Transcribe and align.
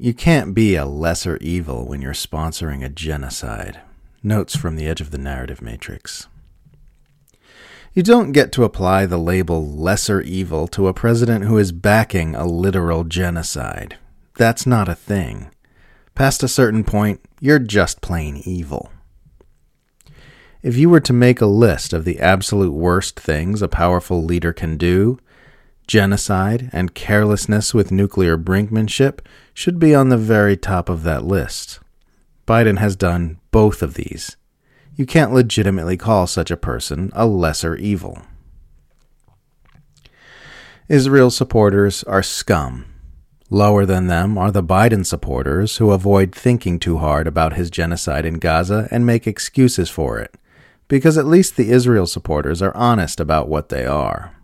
You 0.00 0.14
can't 0.14 0.54
be 0.54 0.76
a 0.76 0.86
lesser 0.86 1.38
evil 1.38 1.84
when 1.84 2.00
you're 2.00 2.12
sponsoring 2.12 2.84
a 2.84 2.88
genocide. 2.88 3.80
Notes 4.22 4.54
from 4.56 4.76
the 4.76 4.86
edge 4.86 5.00
of 5.00 5.10
the 5.10 5.18
narrative 5.18 5.60
matrix. 5.60 6.28
You 7.94 8.04
don't 8.04 8.30
get 8.30 8.52
to 8.52 8.62
apply 8.62 9.06
the 9.06 9.18
label 9.18 9.66
lesser 9.66 10.20
evil 10.20 10.68
to 10.68 10.86
a 10.86 10.94
president 10.94 11.46
who 11.46 11.58
is 11.58 11.72
backing 11.72 12.36
a 12.36 12.46
literal 12.46 13.02
genocide. 13.02 13.98
That's 14.36 14.68
not 14.68 14.88
a 14.88 14.94
thing. 14.94 15.50
Past 16.14 16.44
a 16.44 16.48
certain 16.48 16.84
point, 16.84 17.20
you're 17.40 17.58
just 17.58 18.00
plain 18.00 18.40
evil. 18.44 18.92
If 20.62 20.76
you 20.76 20.90
were 20.90 21.00
to 21.00 21.12
make 21.12 21.40
a 21.40 21.46
list 21.46 21.92
of 21.92 22.04
the 22.04 22.20
absolute 22.20 22.72
worst 22.72 23.18
things 23.18 23.62
a 23.62 23.68
powerful 23.68 24.22
leader 24.22 24.52
can 24.52 24.76
do, 24.76 25.18
genocide 25.88 26.70
and 26.72 26.94
carelessness 26.94 27.74
with 27.74 27.90
nuclear 27.90 28.38
brinkmanship 28.38 29.18
should 29.52 29.80
be 29.80 29.94
on 29.94 30.10
the 30.10 30.16
very 30.16 30.56
top 30.56 30.88
of 30.88 31.02
that 31.02 31.24
list. 31.24 31.80
Biden 32.46 32.78
has 32.78 32.94
done 32.94 33.38
both 33.50 33.82
of 33.82 33.94
these. 33.94 34.36
You 34.94 35.06
can't 35.06 35.32
legitimately 35.32 35.96
call 35.96 36.26
such 36.26 36.50
a 36.50 36.56
person 36.56 37.10
a 37.14 37.26
lesser 37.26 37.74
evil. 37.74 38.22
Israel 40.88 41.30
supporters 41.30 42.04
are 42.04 42.22
scum. 42.22 42.86
Lower 43.50 43.84
than 43.84 44.06
them 44.06 44.38
are 44.38 44.50
the 44.50 44.62
Biden 44.62 45.04
supporters 45.04 45.78
who 45.78 45.90
avoid 45.90 46.34
thinking 46.34 46.78
too 46.78 46.98
hard 46.98 47.26
about 47.26 47.54
his 47.54 47.70
genocide 47.70 48.26
in 48.26 48.34
Gaza 48.34 48.88
and 48.90 49.04
make 49.04 49.26
excuses 49.26 49.90
for 49.90 50.18
it 50.18 50.34
because 50.88 51.18
at 51.18 51.26
least 51.26 51.56
the 51.56 51.70
Israel 51.70 52.06
supporters 52.06 52.62
are 52.62 52.76
honest 52.76 53.20
about 53.20 53.48
what 53.48 53.68
they 53.68 53.86
are. 53.86 54.37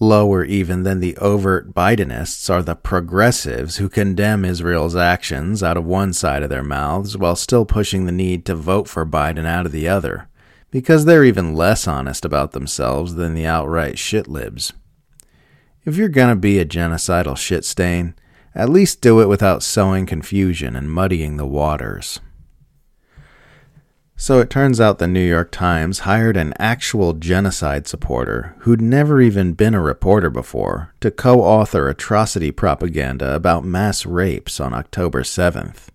Lower 0.00 0.44
even 0.44 0.82
than 0.82 0.98
the 0.98 1.16
overt 1.18 1.72
Bidenists 1.72 2.50
are 2.50 2.62
the 2.62 2.74
progressives 2.74 3.76
who 3.76 3.88
condemn 3.88 4.44
Israel's 4.44 4.96
actions 4.96 5.62
out 5.62 5.76
of 5.76 5.84
one 5.84 6.12
side 6.12 6.42
of 6.42 6.50
their 6.50 6.64
mouths 6.64 7.16
while 7.16 7.36
still 7.36 7.64
pushing 7.64 8.04
the 8.04 8.12
need 8.12 8.44
to 8.46 8.56
vote 8.56 8.88
for 8.88 9.06
Biden 9.06 9.46
out 9.46 9.66
of 9.66 9.72
the 9.72 9.86
other, 9.86 10.28
because 10.72 11.04
they're 11.04 11.24
even 11.24 11.54
less 11.54 11.86
honest 11.86 12.24
about 12.24 12.50
themselves 12.50 13.14
than 13.14 13.34
the 13.34 13.46
outright 13.46 13.94
shitlibs. 13.94 14.72
If 15.84 15.96
you're 15.96 16.08
gonna 16.08 16.34
be 16.34 16.58
a 16.58 16.64
genocidal 16.64 17.36
shit 17.36 17.64
stain, 17.64 18.14
at 18.52 18.68
least 18.68 19.00
do 19.00 19.20
it 19.20 19.28
without 19.28 19.62
sowing 19.62 20.06
confusion 20.06 20.74
and 20.74 20.90
muddying 20.90 21.36
the 21.36 21.46
waters. 21.46 22.18
So 24.16 24.38
it 24.38 24.48
turns 24.48 24.80
out 24.80 24.98
the 24.98 25.08
New 25.08 25.26
York 25.26 25.50
Times 25.50 26.00
hired 26.00 26.36
an 26.36 26.54
actual 26.58 27.14
genocide 27.14 27.88
supporter 27.88 28.54
who'd 28.60 28.80
never 28.80 29.20
even 29.20 29.54
been 29.54 29.74
a 29.74 29.80
reporter 29.80 30.30
before 30.30 30.94
to 31.00 31.10
co 31.10 31.42
author 31.42 31.88
atrocity 31.88 32.52
propaganda 32.52 33.34
about 33.34 33.64
mass 33.64 34.06
rapes 34.06 34.60
on 34.60 34.72
October 34.72 35.22
7th. 35.22 35.88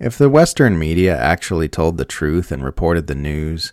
If 0.00 0.16
the 0.16 0.30
Western 0.30 0.78
media 0.78 1.16
actually 1.16 1.68
told 1.68 1.96
the 1.96 2.06
truth 2.06 2.50
and 2.50 2.64
reported 2.64 3.06
the 3.06 3.14
news, 3.14 3.72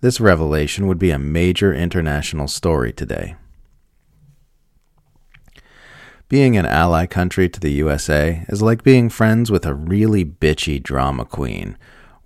this 0.00 0.20
revelation 0.20 0.86
would 0.86 0.98
be 0.98 1.10
a 1.10 1.18
major 1.18 1.74
international 1.74 2.46
story 2.46 2.92
today. 2.92 3.34
Being 6.28 6.56
an 6.56 6.66
ally 6.66 7.06
country 7.06 7.48
to 7.48 7.60
the 7.60 7.72
USA 7.72 8.46
is 8.48 8.62
like 8.62 8.84
being 8.84 9.08
friends 9.08 9.50
with 9.50 9.66
a 9.66 9.74
really 9.74 10.24
bitchy 10.24 10.80
drama 10.80 11.24
queen 11.24 11.76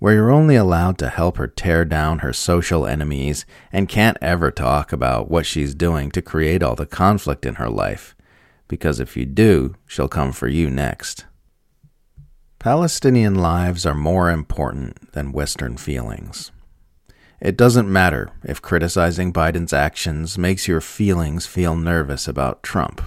where 0.01 0.15
you're 0.15 0.31
only 0.31 0.55
allowed 0.55 0.97
to 0.97 1.09
help 1.09 1.37
her 1.37 1.45
tear 1.45 1.85
down 1.85 2.19
her 2.19 2.33
social 2.33 2.87
enemies 2.87 3.45
and 3.71 3.87
can't 3.87 4.17
ever 4.19 4.49
talk 4.49 4.91
about 4.91 5.29
what 5.29 5.45
she's 5.45 5.75
doing 5.75 6.09
to 6.09 6.23
create 6.23 6.63
all 6.63 6.73
the 6.73 6.87
conflict 6.87 7.45
in 7.45 7.53
her 7.55 7.69
life, 7.69 8.15
because 8.67 8.99
if 8.99 9.15
you 9.15 9.27
do, 9.27 9.75
she'll 9.85 10.07
come 10.07 10.31
for 10.31 10.47
you 10.47 10.71
next. 10.71 11.25
Palestinian 12.57 13.35
lives 13.35 13.85
are 13.85 13.93
more 13.93 14.31
important 14.31 15.11
than 15.11 15.31
Western 15.31 15.77
feelings. 15.77 16.51
It 17.39 17.55
doesn't 17.55 17.87
matter 17.87 18.31
if 18.43 18.59
criticizing 18.59 19.31
Biden's 19.31 19.71
actions 19.71 20.35
makes 20.35 20.67
your 20.67 20.81
feelings 20.81 21.45
feel 21.45 21.75
nervous 21.75 22.27
about 22.27 22.63
Trump. 22.63 23.03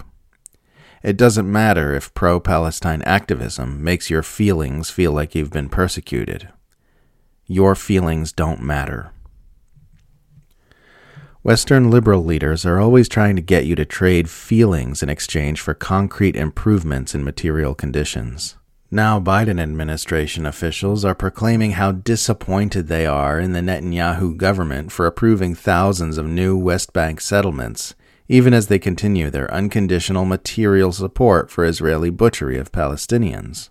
It 1.03 1.17
doesn't 1.17 1.51
matter 1.51 1.93
if 1.93 2.13
pro 2.13 2.39
Palestine 2.39 3.01
activism 3.01 3.83
makes 3.83 4.09
your 4.09 4.23
feelings 4.23 4.89
feel 4.89 5.11
like 5.11 5.35
you've 5.35 5.51
been 5.51 5.67
persecuted 5.67 6.47
your 7.47 7.75
feelings 7.75 8.31
don't 8.31 8.61
matter. 8.61 9.11
Western 11.43 11.91
liberal 11.91 12.23
leaders 12.23 12.65
are 12.65 12.79
always 12.79 13.07
trying 13.07 13.35
to 13.35 13.41
get 13.41 13.67
you 13.67 13.75
to 13.75 13.85
trade 13.85 14.27
feelings 14.29 15.03
in 15.03 15.09
exchange 15.09 15.61
for 15.61 15.75
concrete 15.75 16.35
improvements 16.35 17.13
in 17.13 17.23
material 17.23 17.75
conditions. 17.75 18.57
Now, 18.89 19.19
Biden 19.19 19.61
administration 19.61 20.45
officials 20.45 21.05
are 21.05 21.13
proclaiming 21.13 21.71
how 21.71 21.91
disappointed 21.91 22.87
they 22.87 23.05
are 23.05 23.39
in 23.39 23.53
the 23.53 23.59
Netanyahu 23.59 24.37
government 24.37 24.91
for 24.91 25.05
approving 25.05 25.53
thousands 25.53 26.17
of 26.17 26.25
new 26.25 26.57
West 26.57 26.93
Bank 26.93 27.21
settlements, 27.21 27.93
even 28.27 28.53
as 28.53 28.65
they 28.65 28.79
continue 28.79 29.29
their 29.29 29.53
unconditional 29.53 30.25
material 30.25 30.91
support 30.91 31.51
for 31.51 31.63
Israeli 31.65 32.09
butchery 32.09 32.57
of 32.57 32.71
Palestinians. 32.71 33.69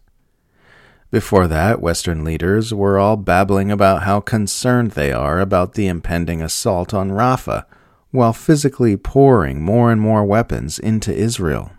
Before 1.15 1.47
that, 1.47 1.81
Western 1.81 2.25
leaders 2.25 2.75
were 2.75 2.99
all 2.99 3.17
babbling 3.17 3.71
about 3.71 4.03
how 4.03 4.19
concerned 4.19 4.91
they 4.91 5.13
are 5.13 5.39
about 5.39 5.75
the 5.75 5.87
impending 5.87 6.43
assault 6.43 6.93
on 6.93 7.13
Rafah, 7.13 7.67
while 8.11 8.33
physically 8.33 8.97
pouring 8.97 9.63
more 9.63 9.93
and 9.93 10.01
more 10.01 10.25
weapons 10.25 10.77
into 10.77 11.15
Israel. 11.15 11.71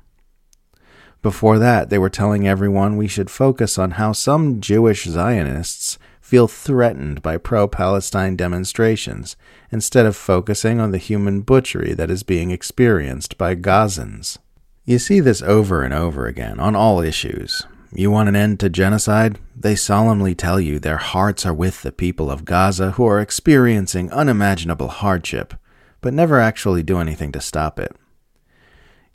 Before 1.21 1.59
that, 1.59 1.89
they 1.89 1.97
were 1.97 2.09
telling 2.09 2.47
everyone 2.47 2.95
we 2.95 3.09
should 3.09 3.29
focus 3.29 3.77
on 3.77 3.99
how 3.99 4.13
some 4.13 4.61
Jewish 4.61 5.03
Zionists 5.03 5.99
feel 6.21 6.47
threatened 6.47 7.21
by 7.21 7.35
pro 7.35 7.67
Palestine 7.67 8.37
demonstrations 8.37 9.35
instead 9.69 10.05
of 10.05 10.15
focusing 10.15 10.79
on 10.79 10.91
the 10.91 10.97
human 10.97 11.41
butchery 11.41 11.93
that 11.93 12.09
is 12.09 12.23
being 12.23 12.51
experienced 12.51 13.37
by 13.37 13.53
Gazans. 13.53 14.37
You 14.85 14.97
see 14.97 15.19
this 15.19 15.41
over 15.41 15.83
and 15.83 15.93
over 15.93 16.25
again 16.25 16.57
on 16.57 16.73
all 16.73 17.01
issues, 17.01 17.67
you 17.95 18.11
want 18.11 18.29
an 18.29 18.35
end 18.35 18.59
to 18.59 18.69
genocide? 18.69 19.39
They 19.55 19.75
solemnly 19.75 20.35
tell 20.35 20.59
you 20.59 20.79
their 20.79 20.97
hearts 20.97 21.45
are 21.45 21.53
with 21.53 21.81
the 21.81 21.91
people 21.91 22.29
of 22.29 22.43
Gaza 22.43 22.91
who 22.91 23.05
are 23.05 23.21
experiencing 23.21 24.11
unimaginable 24.11 24.89
hardship, 24.89 25.53
but 26.01 26.13
never 26.13 26.39
actually 26.39 26.83
do 26.83 26.99
anything 26.99 27.31
to 27.31 27.41
stop 27.41 27.79
it. 27.79 27.95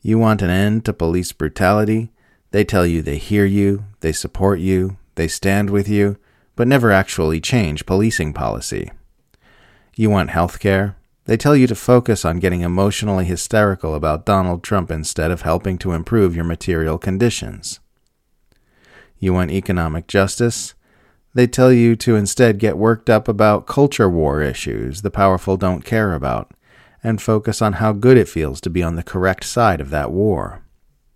You 0.00 0.18
want 0.18 0.40
an 0.40 0.48
end 0.48 0.86
to 0.86 0.94
police 0.94 1.32
brutality? 1.32 2.10
They 2.52 2.64
tell 2.64 2.86
you 2.86 3.02
they 3.02 3.18
hear 3.18 3.44
you, 3.44 3.84
they 4.00 4.12
support 4.12 4.60
you, 4.60 4.96
they 5.14 5.28
stand 5.28 5.68
with 5.68 5.88
you, 5.88 6.16
but 6.56 6.66
never 6.66 6.90
actually 6.90 7.40
change 7.40 7.86
policing 7.86 8.32
policy. 8.32 8.90
You 9.94 10.08
want 10.08 10.30
health 10.30 10.58
care? 10.58 10.96
They 11.26 11.36
tell 11.36 11.54
you 11.54 11.66
to 11.66 11.74
focus 11.74 12.24
on 12.24 12.38
getting 12.38 12.62
emotionally 12.62 13.26
hysterical 13.26 13.94
about 13.94 14.24
Donald 14.24 14.62
Trump 14.62 14.90
instead 14.90 15.30
of 15.30 15.42
helping 15.42 15.76
to 15.78 15.92
improve 15.92 16.34
your 16.34 16.44
material 16.44 16.96
conditions. 16.96 17.78
You 19.20 19.34
want 19.34 19.52
economic 19.52 20.08
justice? 20.08 20.74
They 21.34 21.46
tell 21.46 21.72
you 21.72 21.94
to 21.96 22.16
instead 22.16 22.58
get 22.58 22.78
worked 22.78 23.08
up 23.08 23.28
about 23.28 23.66
culture 23.66 24.08
war 24.08 24.42
issues 24.42 25.02
the 25.02 25.10
powerful 25.10 25.56
don't 25.56 25.84
care 25.84 26.14
about, 26.14 26.52
and 27.04 27.22
focus 27.22 27.62
on 27.62 27.74
how 27.74 27.92
good 27.92 28.16
it 28.16 28.28
feels 28.28 28.60
to 28.62 28.70
be 28.70 28.82
on 28.82 28.96
the 28.96 29.02
correct 29.02 29.44
side 29.44 29.80
of 29.80 29.90
that 29.90 30.10
war. 30.10 30.64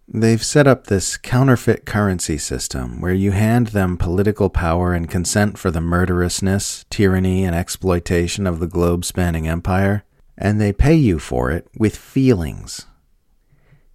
They've 0.07 0.45
set 0.45 0.67
up 0.67 0.87
this 0.87 1.17
counterfeit 1.17 1.87
currency 1.87 2.37
system 2.37 3.01
where 3.01 3.15
you 3.15 3.33
hand 3.33 3.69
them 3.69 3.97
political 3.97 4.51
power 4.51 4.93
and 4.93 5.09
consent 5.09 5.57
for 5.57 5.71
the 5.71 5.81
murderousness, 5.81 6.85
tyranny, 6.91 7.43
and 7.43 7.57
exploitation 7.57 8.47
of 8.47 8.61
the 8.61 8.67
globe 8.67 9.07
spanning 9.07 9.49
empire, 9.49 10.05
and 10.37 10.61
they 10.61 10.75
pay 10.75 10.95
you 10.95 11.19
for 11.19 11.51
it 11.51 11.67
with 11.79 11.97
feelings. 11.97 12.87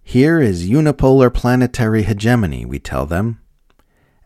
Here 0.02 0.40
is 0.40 0.68
unipolar 0.68 1.32
planetary 1.32 2.02
hegemony, 2.02 2.64
we 2.64 2.80
tell 2.80 3.06
them. 3.06 3.40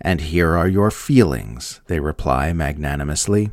And 0.01 0.21
here 0.21 0.57
are 0.57 0.69
your 0.69 0.91
feelings, 0.91 1.81
they 1.87 2.01
reply 2.01 2.53
magnanimously. 2.53 3.51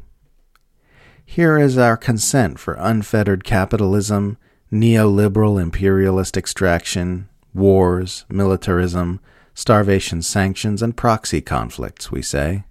Here 1.25 1.57
is 1.57 1.77
our 1.77 1.95
consent 1.95 2.59
for 2.59 2.73
unfettered 2.73 3.43
capitalism, 3.43 4.38
neoliberal 4.71 5.61
imperialist 5.61 6.35
extraction, 6.35 7.29
wars, 7.53 8.25
militarism, 8.29 9.19
starvation 9.53 10.21
sanctions, 10.21 10.81
and 10.81 10.97
proxy 10.97 11.41
conflicts, 11.41 12.11
we 12.11 12.21
say. 12.21 12.63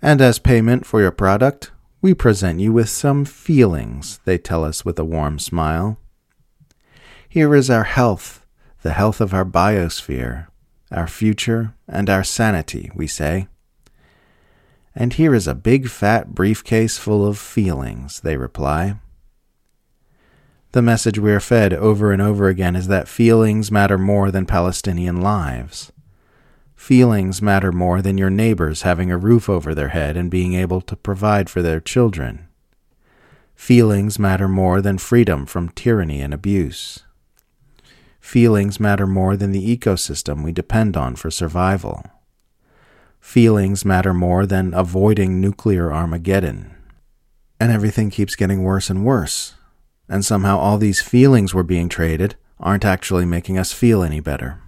And 0.00 0.20
as 0.20 0.38
payment 0.38 0.84
for 0.84 1.00
your 1.00 1.12
product, 1.12 1.70
we 2.00 2.12
present 2.12 2.60
you 2.60 2.72
with 2.72 2.88
some 2.88 3.24
feelings, 3.24 4.20
they 4.24 4.36
tell 4.36 4.64
us 4.64 4.84
with 4.84 4.98
a 4.98 5.04
warm 5.04 5.38
smile. 5.38 5.98
Here 7.28 7.54
is 7.54 7.70
our 7.70 7.84
health, 7.84 8.44
the 8.82 8.92
health 8.92 9.20
of 9.20 9.32
our 9.32 9.44
biosphere, 9.44 10.48
our 10.92 11.06
future, 11.06 11.74
and 11.88 12.08
our 12.08 12.24
sanity, 12.24 12.90
we 12.94 13.06
say. 13.06 13.48
And 14.94 15.14
here 15.14 15.34
is 15.34 15.48
a 15.48 15.54
big 15.54 15.88
fat 15.88 16.34
briefcase 16.34 16.98
full 16.98 17.26
of 17.26 17.38
feelings, 17.38 18.20
they 18.20 18.36
reply. 18.36 18.96
The 20.72 20.82
message 20.82 21.18
we 21.18 21.32
are 21.32 21.40
fed 21.40 21.74
over 21.74 22.12
and 22.12 22.22
over 22.22 22.48
again 22.48 22.76
is 22.76 22.88
that 22.88 23.08
feelings 23.08 23.70
matter 23.70 23.98
more 23.98 24.30
than 24.30 24.46
Palestinian 24.46 25.20
lives. 25.20 25.92
Feelings 26.74 27.42
matter 27.42 27.72
more 27.72 28.02
than 28.02 28.18
your 28.18 28.30
neighbors 28.30 28.82
having 28.82 29.10
a 29.10 29.18
roof 29.18 29.48
over 29.48 29.74
their 29.74 29.90
head 29.90 30.16
and 30.16 30.30
being 30.30 30.54
able 30.54 30.80
to 30.80 30.96
provide 30.96 31.50
for 31.50 31.62
their 31.62 31.78
children. 31.78 32.48
Feelings 33.54 34.18
matter 34.18 34.48
more 34.48 34.80
than 34.80 34.98
freedom 34.98 35.46
from 35.46 35.68
tyranny 35.68 36.20
and 36.20 36.34
abuse. 36.34 37.04
Feelings 38.22 38.80
matter 38.80 39.06
more 39.06 39.36
than 39.36 39.52
the 39.52 39.76
ecosystem 39.76 40.42
we 40.42 40.52
depend 40.52 40.96
on 40.96 41.16
for 41.16 41.30
survival. 41.30 42.02
Feelings 43.20 43.84
matter 43.84 44.14
more 44.14 44.46
than 44.46 44.72
avoiding 44.72 45.38
nuclear 45.38 45.92
Armageddon. 45.92 46.74
And 47.60 47.70
everything 47.70 48.08
keeps 48.08 48.34
getting 48.34 48.62
worse 48.62 48.88
and 48.88 49.04
worse. 49.04 49.56
And 50.08 50.24
somehow 50.24 50.56
all 50.56 50.78
these 50.78 51.02
feelings 51.02 51.54
we're 51.54 51.62
being 51.62 51.90
traded 51.90 52.36
aren't 52.58 52.86
actually 52.86 53.26
making 53.26 53.58
us 53.58 53.72
feel 53.72 54.02
any 54.02 54.20
better 54.20 54.62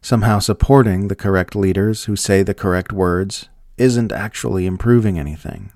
somehow 0.00 0.38
supporting 0.38 1.08
the 1.08 1.16
correct 1.16 1.54
leaders 1.56 2.04
who 2.04 2.16
say 2.16 2.42
the 2.42 2.54
correct 2.54 2.92
words 2.92 3.48
isn't 3.76 4.12
actually 4.12 4.66
improving 4.66 5.18
anything. 5.18 5.72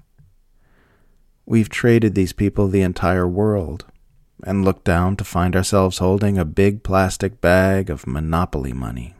We've 1.44 1.68
traded 1.68 2.14
these 2.14 2.32
people 2.32 2.68
the 2.68 2.82
entire 2.82 3.28
world 3.28 3.84
and 4.42 4.64
looked 4.64 4.84
down 4.84 5.16
to 5.16 5.24
find 5.24 5.54
ourselves 5.54 5.98
holding 5.98 6.38
a 6.38 6.44
big 6.44 6.82
plastic 6.82 7.40
bag 7.40 7.90
of 7.90 8.06
monopoly 8.06 8.72
money. 8.72 9.14